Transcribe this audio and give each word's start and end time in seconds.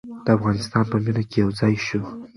د 0.25 0.27
افغانستان 0.37 0.83
په 0.91 0.97
مینه 1.03 1.23
کې 1.29 1.37
یو 1.43 1.49
ځای 1.59 1.75
شو. 1.85 2.01